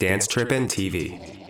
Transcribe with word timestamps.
Dance 0.00 0.28
Trippin' 0.28 0.68
TV. 0.68 1.47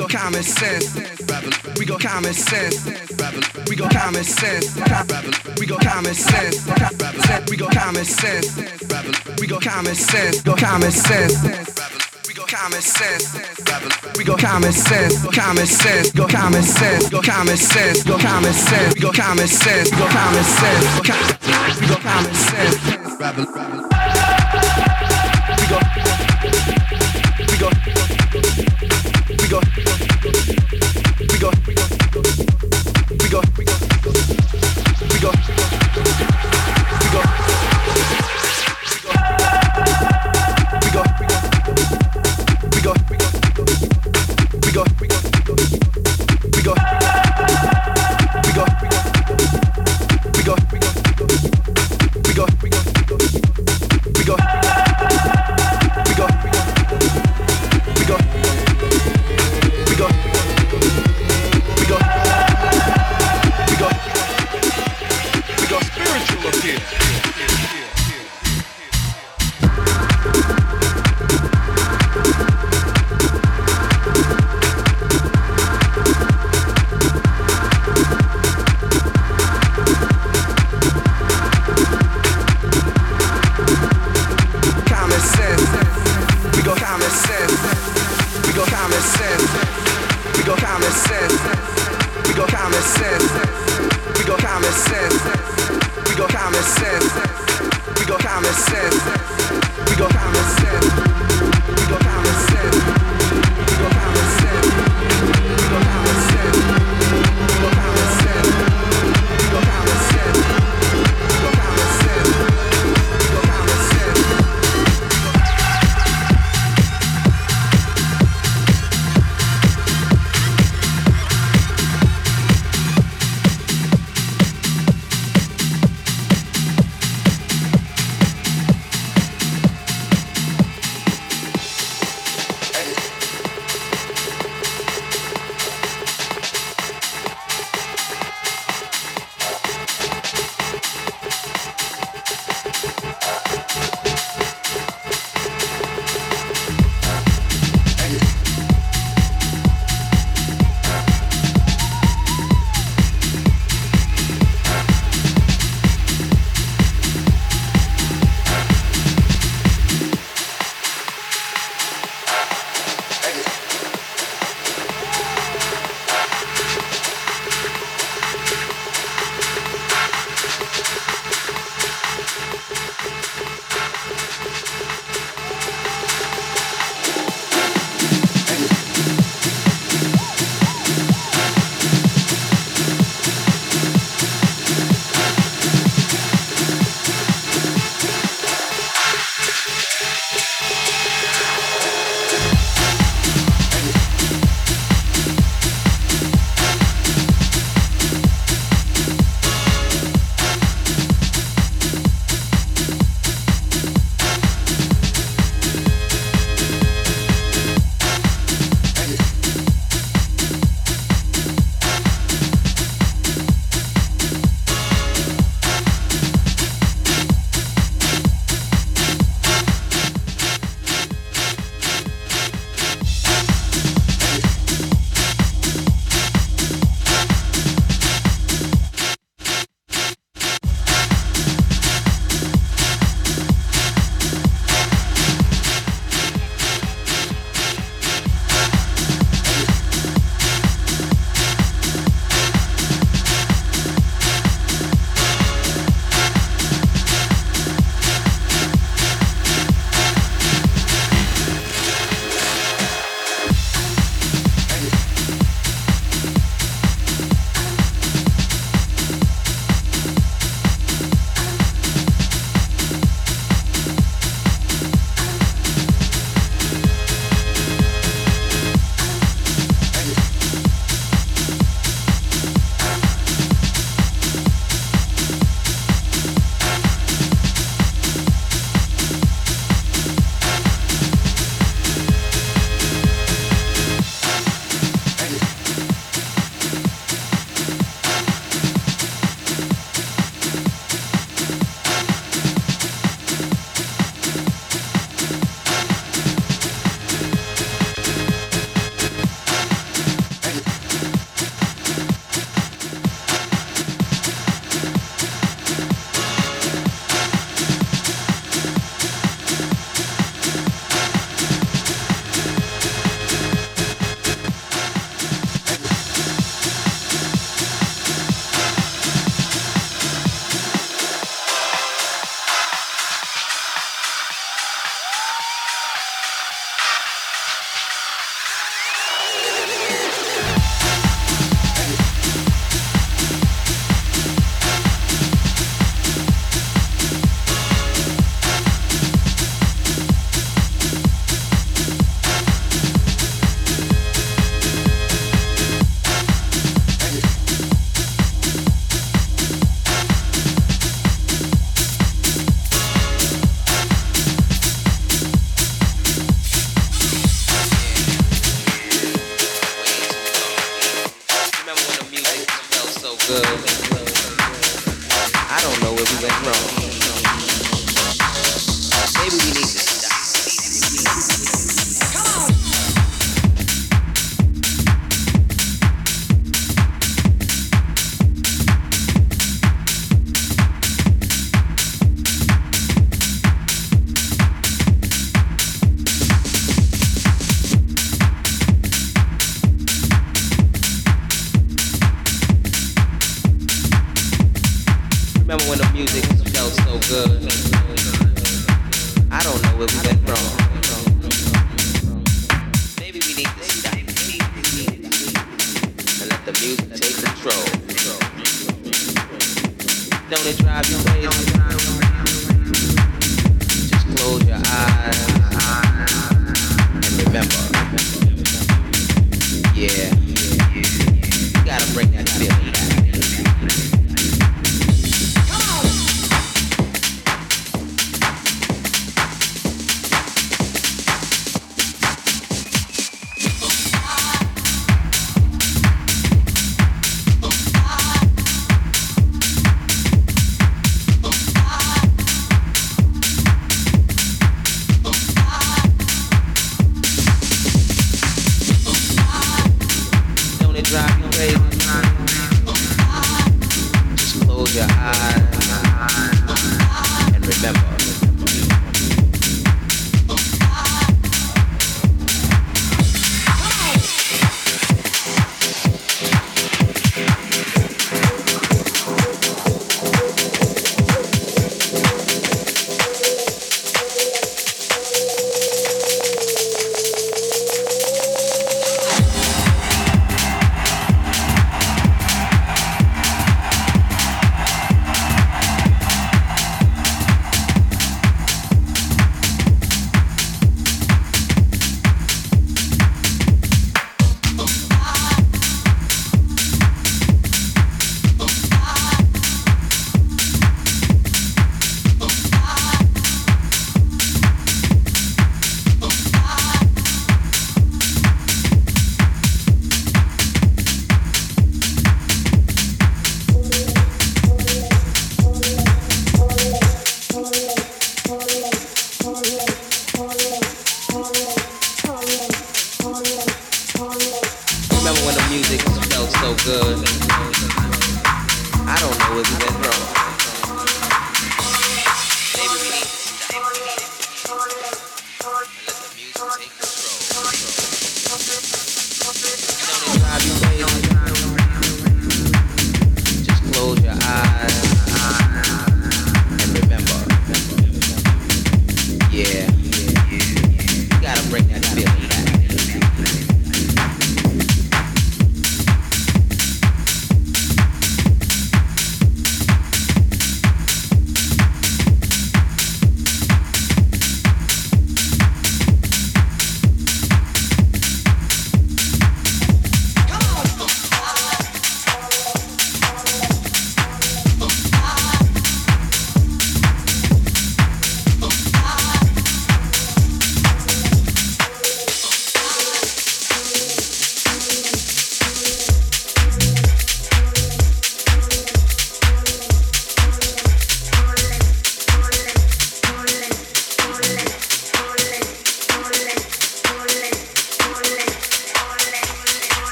got 0.00 0.10
common 0.10 0.42
sense. 0.42 0.94
We 1.78 1.84
got 1.84 2.00
common 2.00 2.32
sense. 2.32 2.86
We 3.68 3.76
got 3.76 3.92
common 3.92 4.24
sense. 4.24 4.74
We 5.58 5.66
got 5.66 5.82
common 5.82 6.14
sense. 6.14 6.66
We 7.48 7.56
got 7.56 7.72
common 7.72 8.04
sense. 8.04 8.56
We 9.38 9.46
got 9.46 9.62
common 9.62 9.94
sense. 9.94 10.42
Got 10.42 10.58
common 10.58 10.90
sense 10.90 11.70
common 12.50 12.80
sense. 12.80 14.18
We 14.18 14.24
got 14.24 14.40
common 14.40 14.72
sense, 14.72 15.22
common 15.36 15.66
sense, 15.66 16.10
got 16.10 16.30
common 16.30 16.62
sense, 16.62 17.08
got 17.08 17.24
common 17.24 17.56
sense, 17.56 18.02
got 18.02 18.20
common 18.20 18.52
sense, 18.52 18.94
we 18.94 19.00
got 19.00 19.14
common 19.14 19.46
sense, 19.46 19.90
got 19.90 20.10
common 20.10 20.44
sense, 20.44 21.00
we 21.80 21.86
got 21.86 22.02
common 22.02 22.34
sense. 22.34 23.89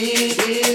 we, 0.00 0.67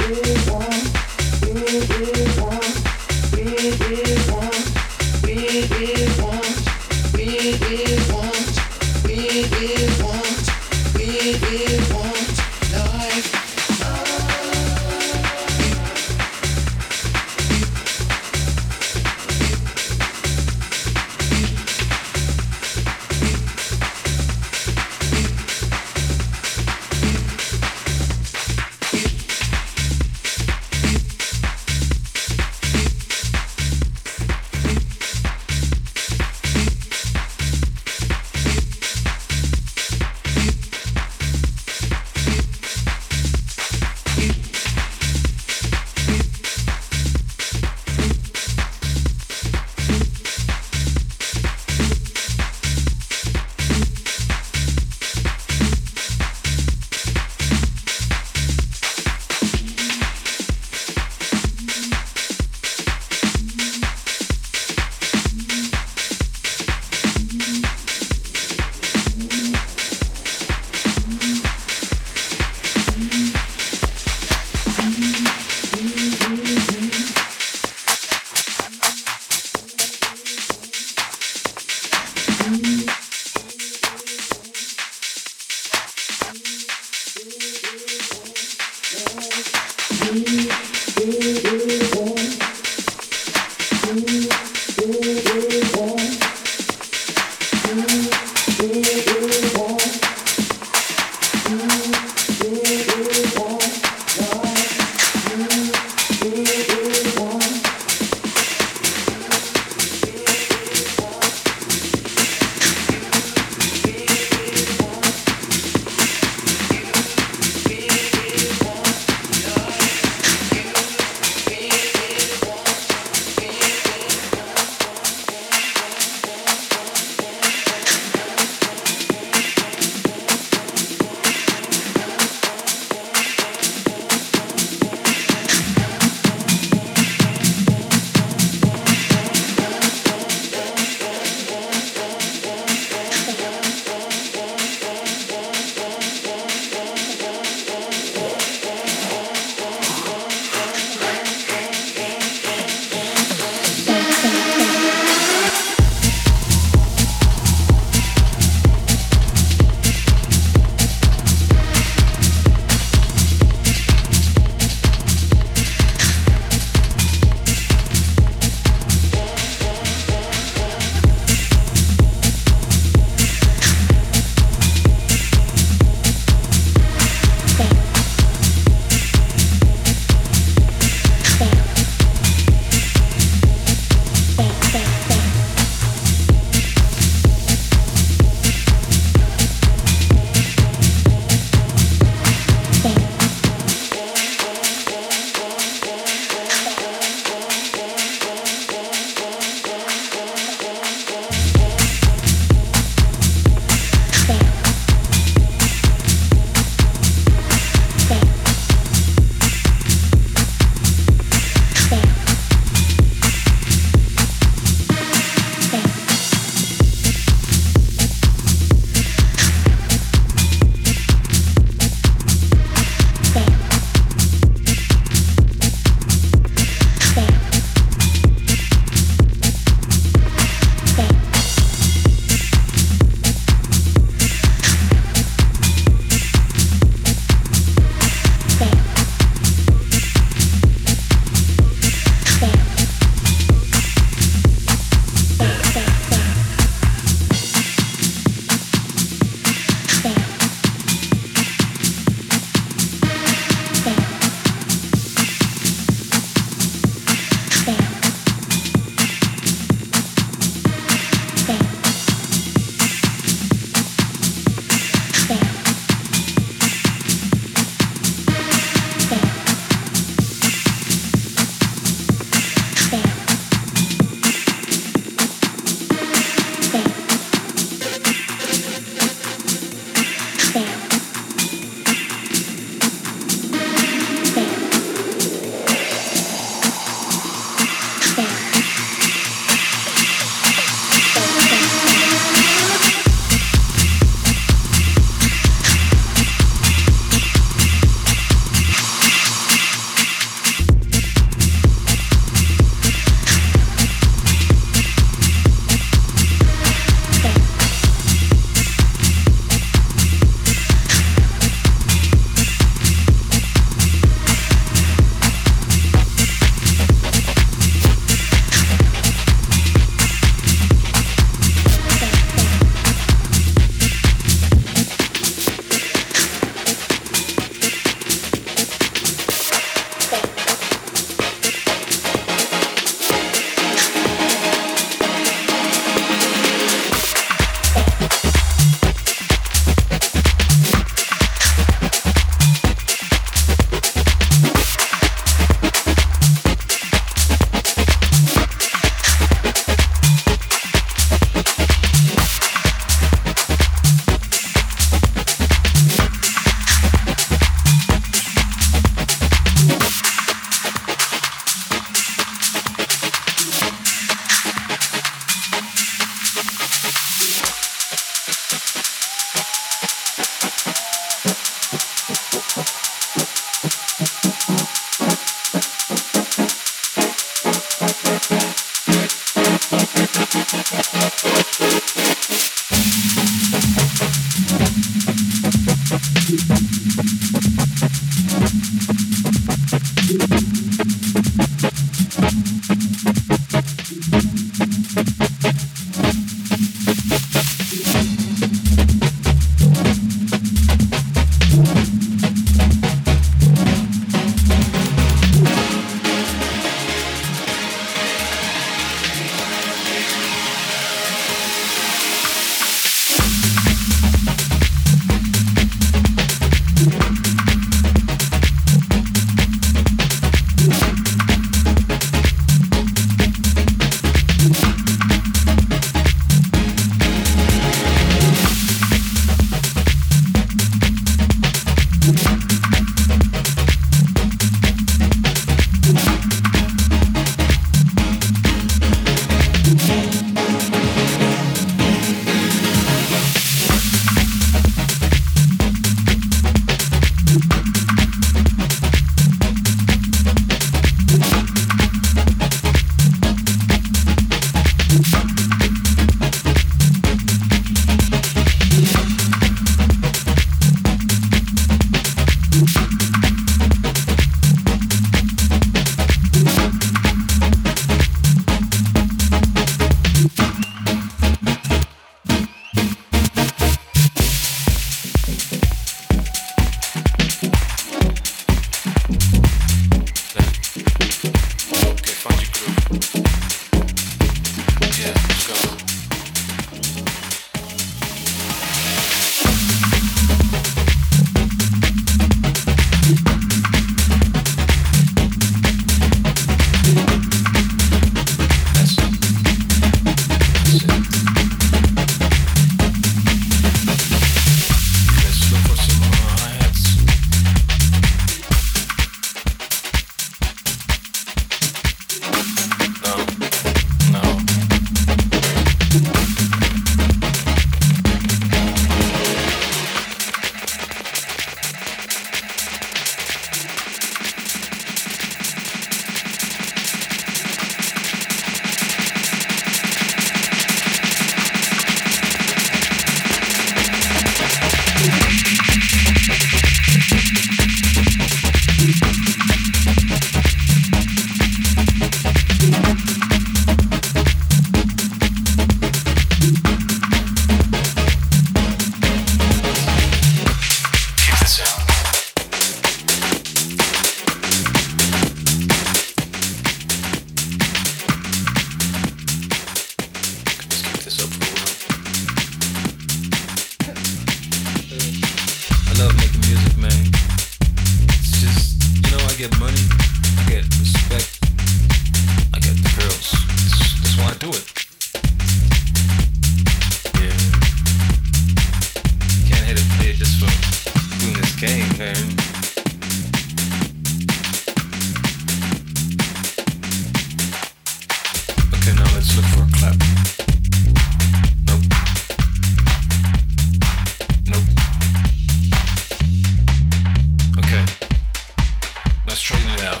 Let's 599.38 599.46
straighten 599.46 599.70
it 599.70 599.82
out. 599.84 600.00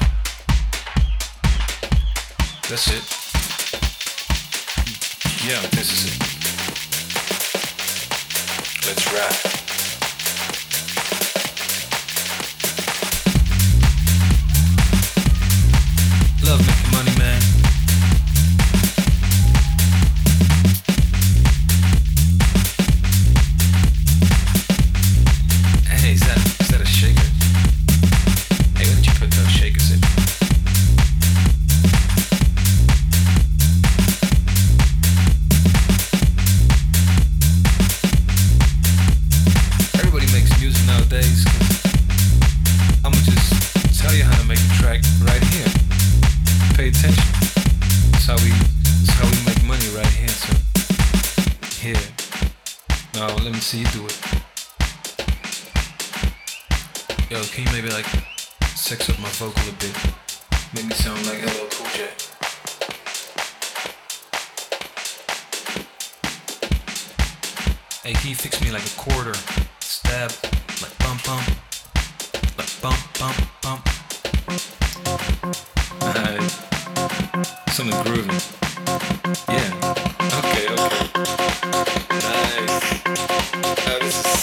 That's 2.68 2.88
it. 2.88 3.04
Yeah, 5.46 5.60
this 5.70 5.92
is 5.92 6.06
it. 6.06 6.18
Let's 8.84 9.04
ride. 9.12 9.38
Love 16.42 16.66
making 16.66 16.90
money, 16.90 17.14
man. 17.16 17.37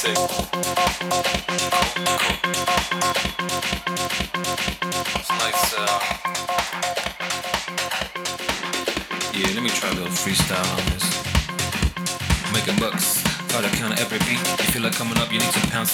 sick. 0.06 0.18
Uh, 0.18 0.46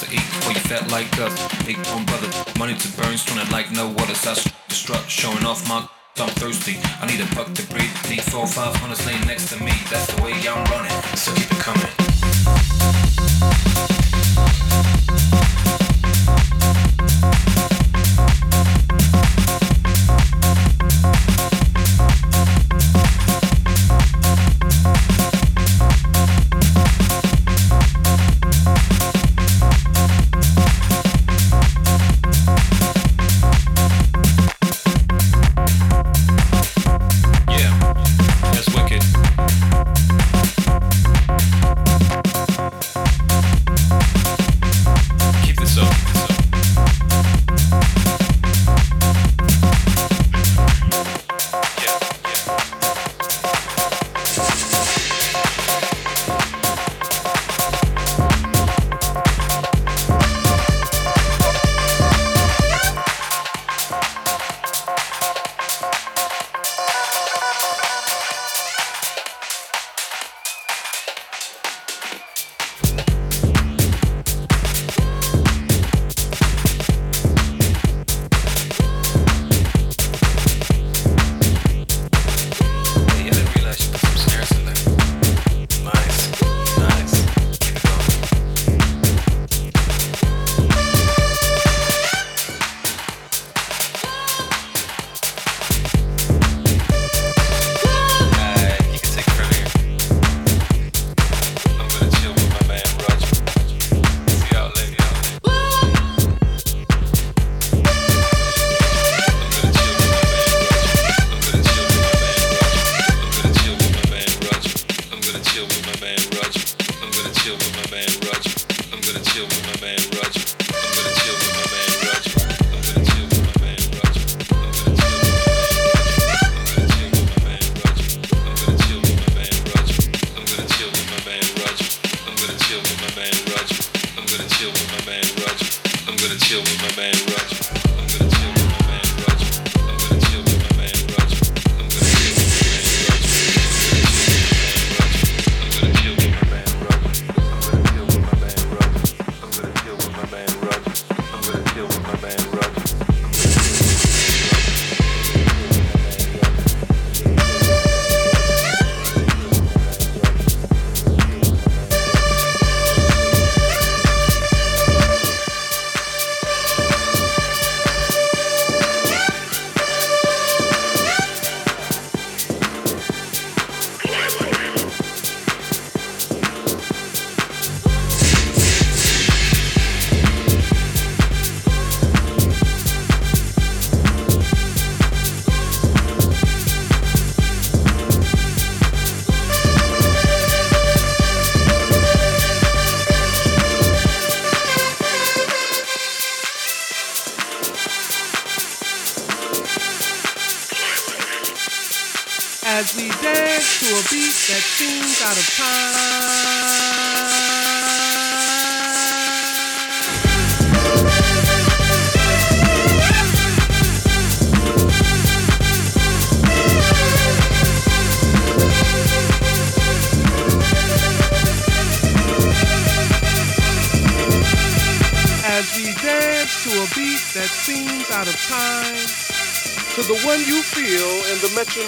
to 0.01 0.07
eat, 0.13 0.23
or 0.47 0.51
you 0.53 0.59
felt 0.71 0.89
like 0.91 1.11
a 1.19 1.29
big 1.65 1.77
one 1.87 2.05
brother. 2.05 2.29
Money 2.57 2.73
to 2.75 2.87
burn, 2.97 3.17
stone 3.17 3.37
like 3.51 3.71
no 3.71 3.89
water. 3.89 4.15
So 4.15 4.31
destruct, 4.69 5.09
showing 5.09 5.45
off 5.45 5.67
my 5.67 5.87
I'm 6.17 6.29
thirsty. 6.29 6.77
I 7.01 7.07
need 7.07 7.19
a 7.19 7.35
buck 7.35 7.53
to 7.53 7.63
breathe. 7.67 7.91
Need 8.09 8.23
four 8.23 8.43
or 8.43 8.47
hunters 8.47 9.05
laying 9.05 9.25
next 9.27 9.49
to 9.49 9.63
me. 9.63 9.71
That's 9.89 10.13
the 10.13 10.21
way 10.21 10.33
I'm 10.33 10.63
running. 10.71 10.91
So 11.15 11.33
keep 11.33 11.51
it 11.51 11.59
coming. 11.59 12.00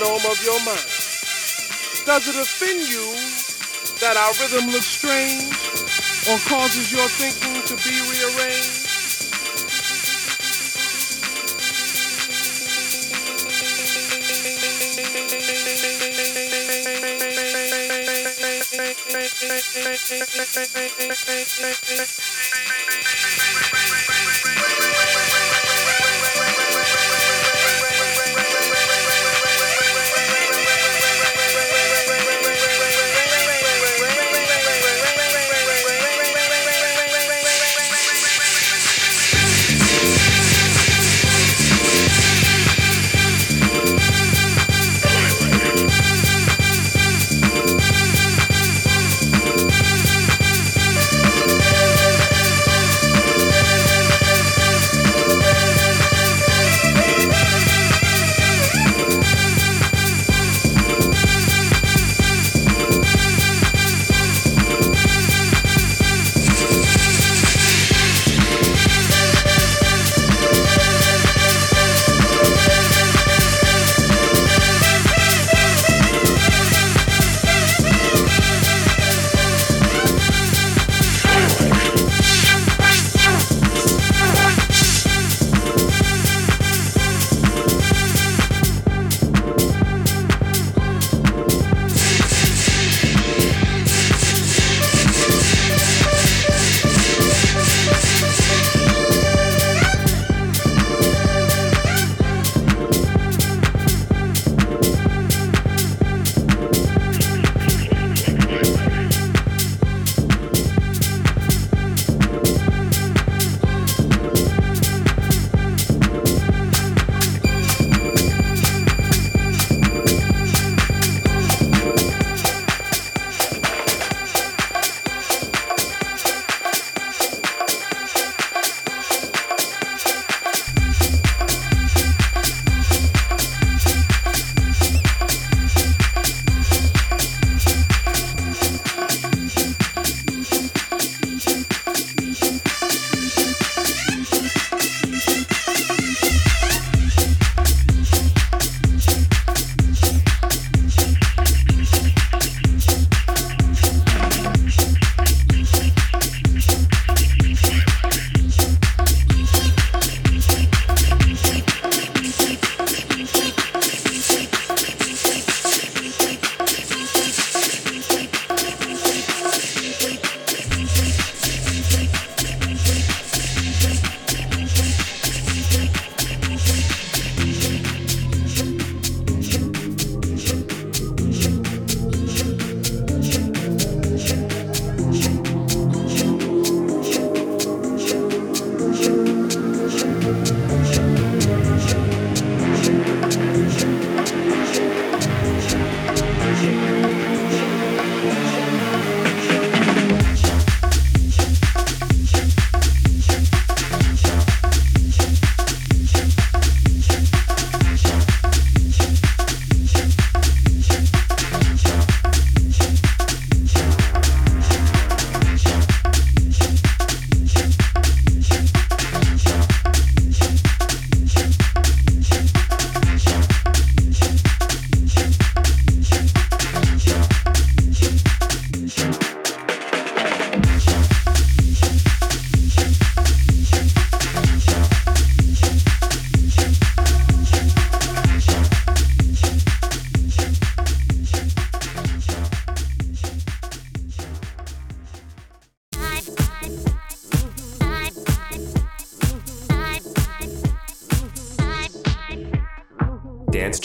metronome 0.03 0.31
of 0.31 0.43
your 0.43 0.59
mind. 0.65 0.79
Does 2.05 2.27
it 2.27 2.35
offend 2.35 2.89
you 2.89 3.15
that 3.99 4.17
our 4.17 4.33
rhythm 4.41 4.71
looks 4.71 4.87
strange 4.87 5.43
or 6.29 6.37
causes 6.49 6.91
your 6.91 7.07
thinking 7.07 7.61
to 7.67 7.75
be 7.83 8.01
rearranged? 8.11 8.81
Thank 21.95 22.29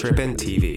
Trippin' 0.09 0.37
TV. 0.37 0.68